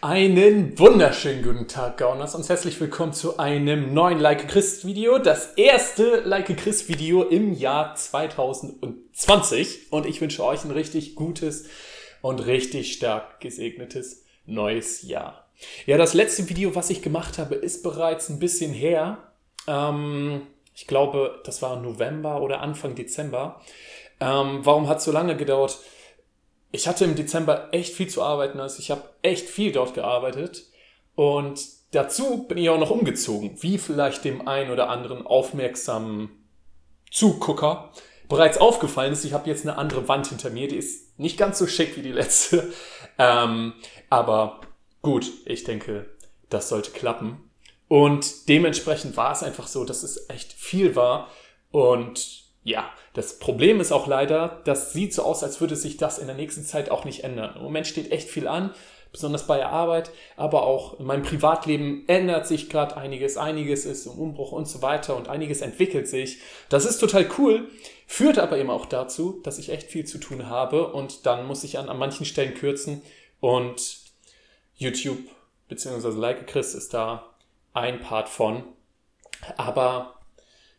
[0.00, 5.18] Einen wunderschönen guten Tag, Gauners, und herzlich willkommen zu einem neuen Like Christ Video.
[5.18, 9.90] Das erste Like Christ Video im Jahr 2020.
[9.90, 11.66] Und ich wünsche euch ein richtig gutes
[12.22, 15.48] und richtig stark gesegnetes neues Jahr.
[15.84, 19.18] Ja, das letzte Video, was ich gemacht habe, ist bereits ein bisschen her.
[19.66, 20.42] Ähm,
[20.76, 23.60] ich glaube, das war November oder Anfang Dezember.
[24.20, 25.80] Ähm, warum hat es so lange gedauert?
[26.70, 30.64] Ich hatte im Dezember echt viel zu arbeiten, also ich habe echt viel dort gearbeitet
[31.14, 31.60] und
[31.92, 36.30] dazu bin ich auch noch umgezogen, wie vielleicht dem einen oder anderen aufmerksamen
[37.10, 37.90] Zugucker
[38.28, 39.24] bereits aufgefallen ist.
[39.24, 42.02] Ich habe jetzt eine andere Wand hinter mir, die ist nicht ganz so schick wie
[42.02, 42.72] die letzte,
[43.18, 43.72] ähm,
[44.10, 44.60] aber
[45.02, 46.08] gut, ich denke,
[46.50, 47.50] das sollte klappen.
[47.88, 51.30] Und dementsprechend war es einfach so, dass es echt viel war
[51.70, 56.18] und ja, das Problem ist auch leider, das sieht so aus, als würde sich das
[56.18, 57.56] in der nächsten Zeit auch nicht ändern.
[57.56, 58.74] Im Moment steht echt viel an,
[59.10, 64.04] besonders bei der Arbeit, aber auch in meinem Privatleben ändert sich gerade einiges, einiges ist
[64.04, 66.40] im Umbruch und so weiter und einiges entwickelt sich.
[66.68, 67.70] Das ist total cool,
[68.06, 71.64] führt aber eben auch dazu, dass ich echt viel zu tun habe und dann muss
[71.64, 73.00] ich an, an manchen Stellen kürzen
[73.40, 73.96] und
[74.74, 75.24] YouTube
[75.68, 76.08] bzw.
[76.08, 77.34] Like Chris ist da
[77.72, 78.62] ein Part von.
[79.56, 80.20] Aber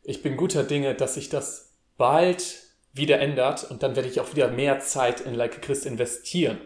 [0.03, 1.68] ich bin guter Dinge, dass sich das
[1.99, 6.57] bald wieder ändert und dann werde ich auch wieder mehr Zeit in Like Christ investieren.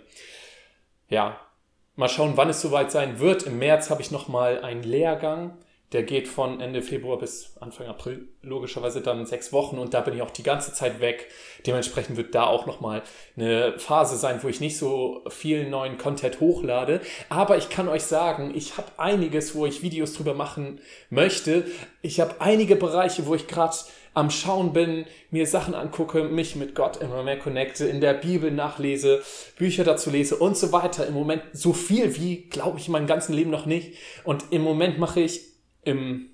[1.09, 1.41] Ja,
[1.95, 3.43] mal schauen, wann es soweit sein wird.
[3.43, 5.57] Im März habe ich nochmal einen Lehrgang
[5.93, 10.15] der geht von Ende Februar bis Anfang April, logischerweise dann sechs Wochen und da bin
[10.15, 11.27] ich auch die ganze Zeit weg.
[11.67, 13.03] Dementsprechend wird da auch nochmal
[13.37, 16.99] eine Phase sein, wo ich nicht so viel neuen Content hochlade.
[17.29, 21.65] Aber ich kann euch sagen, ich habe einiges, wo ich Videos drüber machen möchte.
[22.01, 23.75] Ich habe einige Bereiche, wo ich gerade
[24.13, 28.51] am Schauen bin, mir Sachen angucke, mich mit Gott immer mehr connecte, in der Bibel
[28.51, 29.23] nachlese,
[29.57, 31.07] Bücher dazu lese und so weiter.
[31.07, 33.97] Im Moment so viel wie, glaube ich, in meinem ganzen Leben noch nicht.
[34.23, 35.41] Und im Moment mache ich
[35.83, 36.29] im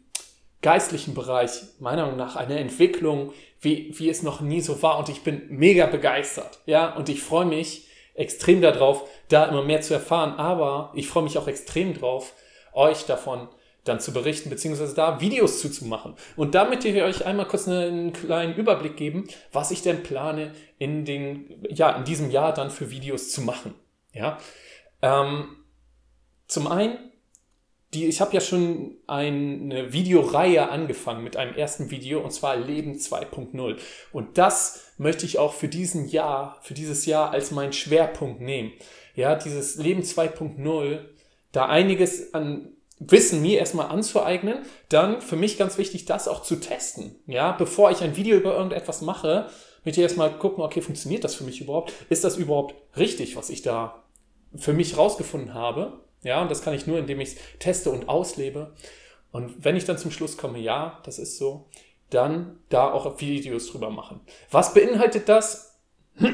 [0.62, 3.32] geistlichen Bereich meiner Meinung nach eine Entwicklung,
[3.62, 5.00] wie, wie es noch nie so war.
[5.00, 6.60] Und ich bin mega begeistert.
[6.66, 10.34] Ja, und ich freue mich extrem darauf, da immer mehr zu erfahren.
[10.34, 12.34] Aber ich freue mich auch extrem drauf,
[12.74, 13.48] euch davon
[13.90, 16.14] dann zu berichten, beziehungsweise da Videos zuzumachen.
[16.36, 21.04] Und damit wir euch einmal kurz einen kleinen Überblick geben, was ich denn plane, in
[21.06, 23.74] den, ja, in diesem Jahr dann für Videos zu machen.
[24.14, 24.38] Ja,
[25.02, 25.58] ähm,
[26.48, 27.10] zum einen
[27.94, 32.94] die, ich habe ja schon eine Videoreihe angefangen mit einem ersten Video und zwar Leben
[32.94, 33.78] 2.0.
[34.12, 38.74] Und das möchte ich auch für diesen Jahr, für dieses Jahr als meinen Schwerpunkt nehmen.
[39.16, 41.00] Ja, dieses Leben 2.0,
[41.52, 46.58] da einiges an Wissen mir erstmal anzueignen, dann für mich ganz wichtig, das auch zu
[46.58, 47.16] testen.
[47.28, 49.50] Ja, bevor ich ein Video über irgendetwas mache,
[49.86, 51.94] möchte ich erstmal gucken, okay, funktioniert das für mich überhaupt?
[52.10, 54.04] Ist das überhaupt richtig, was ich da
[54.56, 56.02] für mich rausgefunden habe?
[56.24, 58.76] Ja, und das kann ich nur, indem ich es teste und auslebe.
[59.32, 61.70] Und wenn ich dann zum Schluss komme, ja, das ist so,
[62.10, 64.22] dann da auch Videos drüber machen.
[64.52, 65.80] Was beinhaltet das?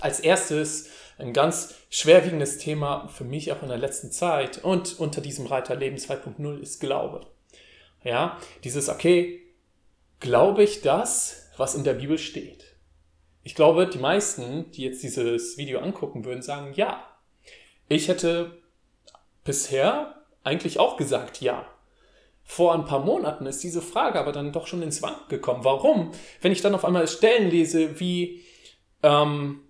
[0.00, 5.20] Als erstes ein ganz schwerwiegendes Thema für mich auch in der letzten Zeit und unter
[5.20, 7.26] diesem Reiter Leben 2.0 ist Glaube.
[8.02, 9.40] Ja, dieses, okay,
[10.20, 12.74] glaube ich das, was in der Bibel steht?
[13.42, 17.06] Ich glaube, die meisten, die jetzt dieses Video angucken würden, sagen ja.
[17.88, 18.62] Ich hätte
[19.44, 21.66] bisher eigentlich auch gesagt, ja.
[22.42, 25.64] Vor ein paar Monaten ist diese Frage aber dann doch schon ins Wanken gekommen.
[25.64, 26.12] Warum?
[26.42, 28.42] Wenn ich dann auf einmal Stellen lese, wie
[29.02, 29.60] ähm,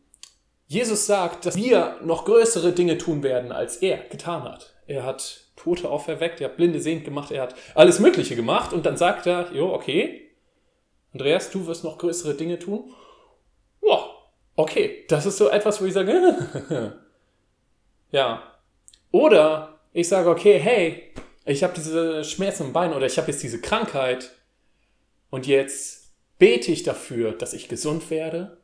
[0.66, 4.74] Jesus sagt, dass wir noch größere Dinge tun werden, als er getan hat.
[4.86, 8.86] Er hat Tote auferweckt, er hat Blinde sehend gemacht, er hat alles Mögliche gemacht und
[8.86, 10.30] dann sagt er, jo, okay,
[11.12, 12.92] Andreas, du wirst noch größere Dinge tun.
[13.86, 14.10] Ja,
[14.56, 16.94] okay, das ist so etwas, wo ich sage,
[18.14, 18.60] Ja.
[19.10, 21.12] Oder ich sage, okay, hey,
[21.44, 24.30] ich habe diese Schmerzen im Bein oder ich habe jetzt diese Krankheit
[25.30, 28.58] und jetzt bete ich dafür, dass ich gesund werde.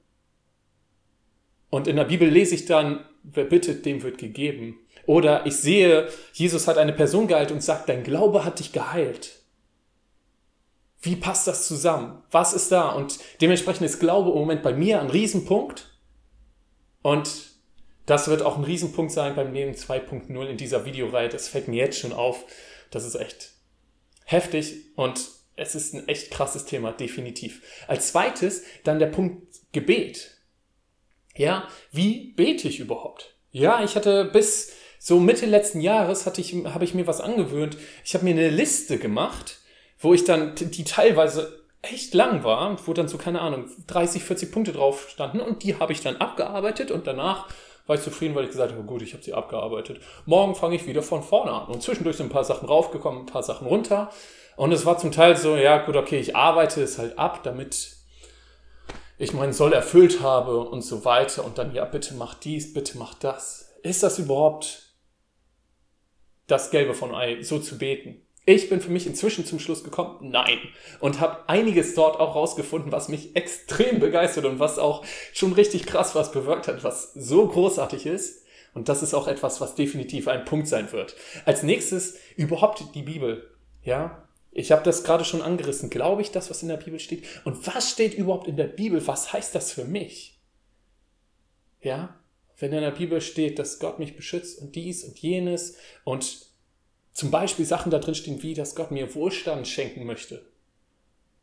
[1.71, 4.79] Und in der Bibel lese ich dann, wer bittet, dem wird gegeben.
[5.07, 9.41] Oder ich sehe, Jesus hat eine Person geheilt und sagt, dein Glaube hat dich geheilt.
[11.01, 12.23] Wie passt das zusammen?
[12.31, 12.91] Was ist da?
[12.91, 15.89] Und dementsprechend ist Glaube im Moment bei mir ein Riesenpunkt.
[17.03, 17.51] Und
[18.07, 21.29] das wird auch ein Riesenpunkt sein beim Leben 2.0 in dieser Videoreihe.
[21.29, 22.45] Das fällt mir jetzt schon auf.
[22.91, 23.53] Das ist echt
[24.25, 27.63] heftig und es ist ein echt krasses Thema, definitiv.
[27.87, 30.40] Als zweites dann der Punkt Gebet.
[31.41, 33.35] Ja, wie bete ich überhaupt?
[33.51, 37.79] Ja, ich hatte bis so Mitte letzten Jahres hatte ich, habe ich mir was angewöhnt.
[38.05, 39.57] Ich habe mir eine Liste gemacht,
[39.99, 44.53] wo ich dann, die teilweise echt lang war, wo dann so, keine Ahnung, 30, 40
[44.53, 47.49] Punkte drauf standen und die habe ich dann abgearbeitet und danach
[47.87, 49.99] war ich zufrieden, weil ich gesagt habe, gut, ich habe sie abgearbeitet.
[50.27, 51.69] Morgen fange ich wieder von vorne an.
[51.69, 54.11] Und zwischendurch sind ein paar Sachen raufgekommen, ein paar Sachen runter.
[54.57, 58.00] Und es war zum Teil so, ja gut, okay, ich arbeite es halt ab, damit
[59.21, 61.45] ich meinen Soll erfüllt habe und so weiter.
[61.45, 63.71] Und dann, ja, bitte mach dies, bitte mach das.
[63.83, 64.95] Ist das überhaupt
[66.47, 68.23] das Gelbe von Ei, so zu beten?
[68.47, 70.59] Ich bin für mich inzwischen zum Schluss gekommen, nein.
[71.01, 75.85] Und habe einiges dort auch rausgefunden, was mich extrem begeistert und was auch schon richtig
[75.85, 78.47] krass was bewirkt hat, was so großartig ist.
[78.73, 81.15] Und das ist auch etwas, was definitiv ein Punkt sein wird.
[81.45, 83.51] Als nächstes überhaupt die Bibel.
[83.83, 85.91] Ja, ich habe das gerade schon angerissen.
[85.91, 87.25] Glaube ich das, was in der Bibel steht?
[87.45, 89.07] Und was steht überhaupt in der Bibel?
[89.07, 90.41] Was heißt das für mich?
[91.81, 92.21] Ja,
[92.59, 96.51] wenn in der Bibel steht, dass Gott mich beschützt und dies und jenes und
[97.13, 100.51] zum Beispiel Sachen da drin stehen, wie dass Gott mir Wohlstand schenken möchte.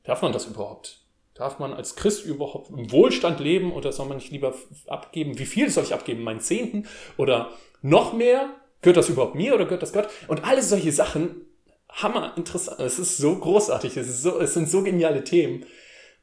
[0.04, 1.02] Darf man das überhaupt?
[1.34, 4.56] Darf man als Christ überhaupt im Wohlstand leben oder soll man nicht lieber
[4.88, 5.38] abgeben?
[5.38, 6.24] Wie viel soll ich abgeben?
[6.24, 6.88] Meinen Zehnten
[7.18, 7.52] oder
[7.82, 8.56] noch mehr?
[8.82, 10.10] Gehört das überhaupt mir oder gehört das Gott?
[10.28, 11.47] Und alle solche Sachen,
[11.90, 12.80] hammer interessant.
[12.80, 13.98] Es ist so großartig.
[13.98, 15.66] Es, ist so, es sind so geniale Themen.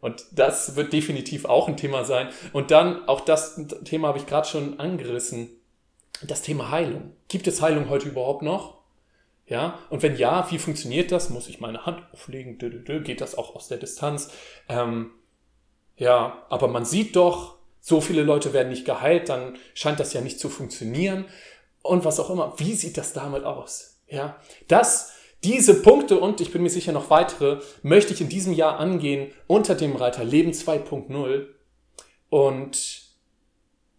[0.00, 2.28] Und das wird definitiv auch ein Thema sein.
[2.52, 5.50] Und dann, auch das Thema habe ich gerade schon angerissen.
[6.22, 7.12] Das Thema Heilung.
[7.28, 8.84] Gibt es Heilung heute überhaupt noch?
[9.46, 11.28] Ja, und wenn ja, wie funktioniert das?
[11.28, 12.58] Muss ich meine Hand auflegen?
[12.58, 14.30] Geht das auch aus der Distanz?
[14.68, 15.10] Ähm,
[15.96, 20.22] ja, aber man sieht doch, so viele Leute werden nicht geheilt, dann scheint das ja
[20.22, 21.26] nicht zu funktionieren.
[21.82, 22.54] Und was auch immer.
[22.58, 24.02] Wie sieht das damit aus?
[24.06, 24.36] Ja,
[24.68, 25.13] das,
[25.44, 29.30] diese Punkte und ich bin mir sicher noch weitere, möchte ich in diesem Jahr angehen
[29.46, 31.46] unter dem Reiter Leben 2.0.
[32.30, 33.02] Und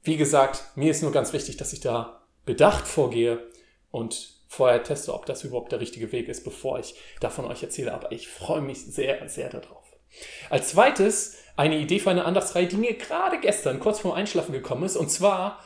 [0.03, 3.47] wie gesagt, mir ist nur ganz wichtig, dass ich da bedacht vorgehe
[3.91, 7.93] und vorher teste, ob das überhaupt der richtige Weg ist, bevor ich davon euch erzähle.
[7.93, 9.85] Aber ich freue mich sehr, sehr darauf.
[10.49, 14.83] Als zweites eine Idee für eine Andachtsreihe, die mir gerade gestern kurz vorm Einschlafen gekommen
[14.83, 14.97] ist.
[14.97, 15.63] Und zwar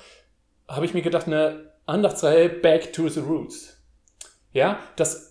[0.67, 3.77] habe ich mir gedacht, eine Andachtsreihe Back to the Roots.
[4.51, 5.28] Ja, dass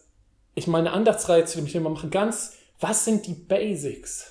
[0.59, 4.27] ich meine Andachtsreihe zu dem Thema mache, ganz, was sind die Basics?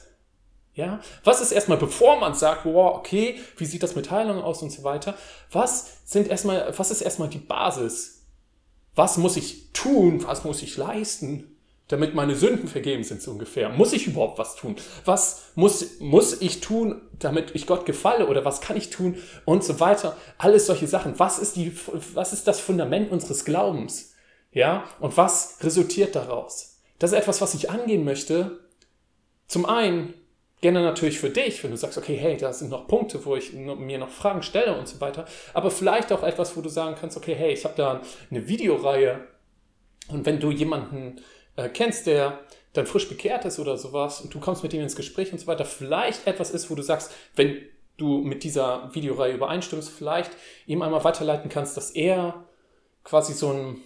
[0.73, 4.61] Ja, was ist erstmal, bevor man sagt, wow, okay, wie sieht das mit Heilung aus
[4.61, 5.15] und so weiter?
[5.51, 8.17] Was sind erstmal, was ist erstmal die Basis?
[8.97, 11.55] was muss ich tun, was muss ich leisten,
[11.87, 13.69] damit meine Sünden vergeben sind, so ungefähr.
[13.69, 14.75] Muss ich überhaupt was tun?
[15.05, 18.27] Was muss, muss ich tun, damit ich Gott gefalle?
[18.27, 19.15] Oder was kann ich tun?
[19.45, 20.17] Und so weiter.
[20.39, 21.17] Alles solche Sachen.
[21.19, 21.71] Was ist die,
[22.13, 24.15] was ist das Fundament unseres Glaubens?
[24.51, 24.83] Ja?
[24.99, 26.81] Und was resultiert daraus?
[26.99, 28.59] Das ist etwas, was ich angehen möchte.
[29.47, 30.13] Zum einen,
[30.59, 33.53] Gerne natürlich für dich, wenn du sagst, okay, hey, da sind noch Punkte, wo ich
[33.53, 35.25] mir noch Fragen stelle und so weiter.
[35.53, 38.01] Aber vielleicht auch etwas, wo du sagen kannst, okay, hey, ich habe da
[38.31, 39.27] eine Videoreihe
[40.07, 41.21] und wenn du jemanden
[41.57, 42.39] äh, kennst, der
[42.73, 45.45] dann frisch bekehrt ist oder sowas und du kommst mit ihm ins Gespräch und so
[45.45, 47.61] weiter, vielleicht etwas ist, wo du sagst, wenn
[47.97, 50.31] du mit dieser Videoreihe übereinstimmst, vielleicht
[50.65, 52.45] ihm einmal weiterleiten kannst, dass er
[53.03, 53.81] quasi so ein,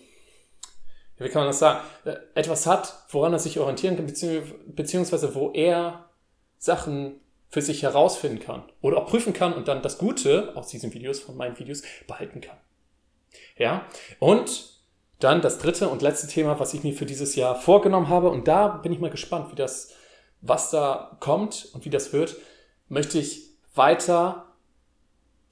[1.24, 5.52] wie kann man das sagen, äh, etwas hat, woran er sich orientieren kann, beziehungsweise wo
[5.52, 6.10] er
[6.58, 7.20] Sachen
[7.50, 11.20] für sich herausfinden kann oder auch prüfen kann und dann das Gute aus diesen Videos,
[11.20, 12.58] von meinen Videos, behalten kann.
[13.58, 13.86] Ja,
[14.20, 14.72] und
[15.20, 18.48] dann das dritte und letzte Thema, was ich mir für dieses Jahr vorgenommen habe, und
[18.48, 19.94] da bin ich mal gespannt, wie das,
[20.42, 22.38] was da kommt und wie das wird,
[22.88, 24.48] möchte ich weiter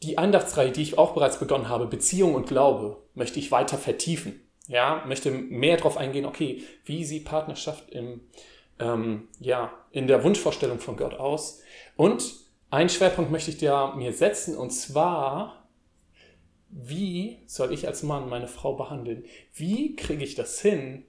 [0.02, 4.40] die Andachtsreihe, die ich auch bereits begonnen habe, Beziehung und Glaube, möchte ich weiter vertiefen.
[4.70, 8.22] Ja, möchte mehr darauf eingehen, okay, wie sieht Partnerschaft im
[8.80, 11.62] ähm, ja, in der Wunschvorstellung von Gott aus.
[11.96, 12.34] Und
[12.70, 15.68] einen Schwerpunkt möchte ich dir mir setzen, und zwar,
[16.70, 19.26] wie soll ich als Mann meine Frau behandeln?
[19.54, 21.06] Wie kriege ich das hin?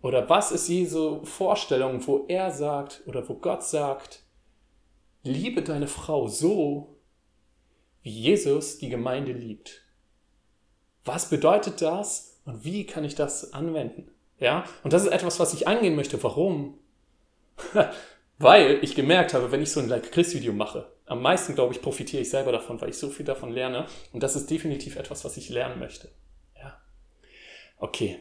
[0.00, 4.22] Oder was ist Jesu Vorstellung, wo er sagt oder wo Gott sagt,
[5.22, 6.96] liebe deine Frau so,
[8.02, 9.84] wie Jesus die Gemeinde liebt?
[11.04, 14.10] Was bedeutet das und wie kann ich das anwenden?
[14.40, 16.22] Ja, und das ist etwas, was ich angehen möchte.
[16.22, 16.78] Warum?
[18.38, 21.74] weil ich gemerkt habe, wenn ich so ein Like Chris Video mache, am meisten, glaube
[21.74, 23.86] ich, profitiere ich selber davon, weil ich so viel davon lerne.
[24.14, 26.08] Und das ist definitiv etwas, was ich lernen möchte.
[26.56, 26.80] Ja.
[27.76, 28.20] Okay.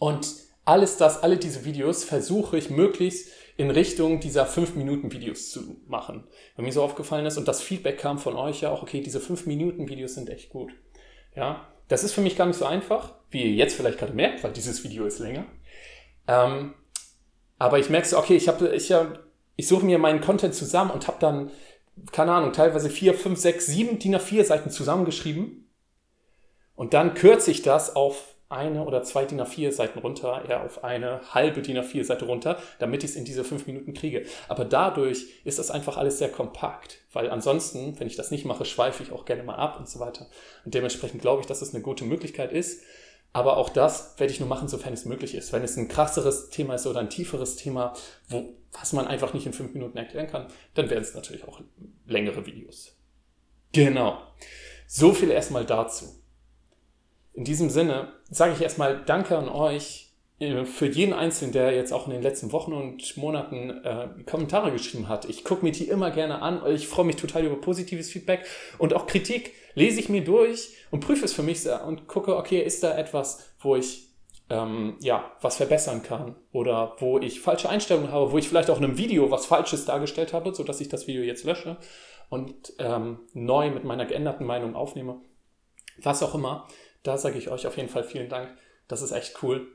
[0.00, 0.26] Und
[0.64, 6.24] alles das, alle diese Videos versuche ich möglichst in Richtung dieser 5-Minuten-Videos zu machen.
[6.56, 9.20] Weil mir so aufgefallen ist und das Feedback kam von euch ja auch, okay, diese
[9.20, 10.72] 5-Minuten-Videos sind echt gut.
[11.36, 11.68] Ja.
[11.90, 14.52] Das ist für mich gar nicht so einfach, wie ihr jetzt vielleicht gerade merkt, weil
[14.52, 15.44] dieses Video ist länger.
[16.28, 16.74] Ähm,
[17.58, 18.94] aber ich merke so, okay, ich habe, ich,
[19.56, 21.50] ich suche mir meinen Content zusammen und habe dann,
[22.12, 25.68] keine Ahnung, teilweise vier, fünf, sechs, sieben DIN A4 Seiten zusammengeschrieben.
[26.76, 30.82] Und dann kürze ich das auf eine oder zwei DIN A4 Seiten runter, eher auf
[30.84, 34.26] eine halbe DIN A4 Seite runter, damit ich es in diese fünf Minuten kriege.
[34.48, 38.64] Aber dadurch ist das einfach alles sehr kompakt, weil ansonsten, wenn ich das nicht mache,
[38.64, 40.26] schweife ich auch gerne mal ab und so weiter.
[40.64, 42.82] Und dementsprechend glaube ich, dass es eine gute Möglichkeit ist.
[43.32, 45.52] Aber auch das werde ich nur machen, sofern es möglich ist.
[45.52, 47.94] Wenn es ein krasseres Thema ist oder ein tieferes Thema,
[48.28, 51.60] wo, was man einfach nicht in fünf Minuten erklären kann, dann werden es natürlich auch
[52.06, 52.96] längere Videos.
[53.72, 54.18] Genau.
[54.88, 56.19] So viel erstmal dazu.
[57.32, 61.92] In diesem Sinne sage ich erstmal Danke an euch äh, für jeden Einzelnen, der jetzt
[61.92, 65.26] auch in den letzten Wochen und Monaten äh, Kommentare geschrieben hat.
[65.26, 66.62] Ich gucke mir die immer gerne an.
[66.72, 68.44] Ich freue mich total über positives Feedback
[68.78, 72.60] und auch Kritik lese ich mir durch und prüfe es für mich und gucke, okay,
[72.60, 74.10] ist da etwas, wo ich
[74.50, 78.78] ähm, ja, was verbessern kann oder wo ich falsche Einstellungen habe, wo ich vielleicht auch
[78.78, 81.76] in einem Video was Falsches dargestellt habe, sodass ich das Video jetzt lösche
[82.28, 85.20] und ähm, neu mit meiner geänderten Meinung aufnehme.
[86.02, 86.66] Was auch immer,
[87.02, 88.56] da sage ich euch auf jeden Fall vielen Dank.
[88.88, 89.68] Das ist echt cool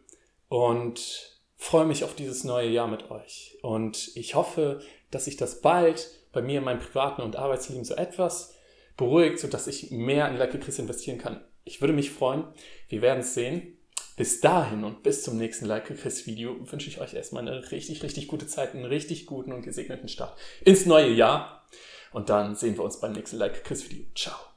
[0.49, 3.57] und freue mich auf dieses neue Jahr mit euch.
[3.61, 7.95] Und ich hoffe, dass sich das bald bei mir in meinem privaten und Arbeitsleben so
[7.95, 8.53] etwas
[8.97, 11.43] beruhigt, sodass ich mehr in Lucky Chris investieren kann.
[11.63, 12.45] Ich würde mich freuen.
[12.89, 13.77] Wir werden es sehen.
[14.17, 18.01] Bis dahin und bis zum nächsten Like Chris Video wünsche ich euch erstmal eine richtig,
[18.01, 21.65] richtig gute Zeit, einen richtig guten und gesegneten Start ins neue Jahr.
[22.13, 24.05] Und dann sehen wir uns beim nächsten Like Chris Video.
[24.15, 24.54] Ciao.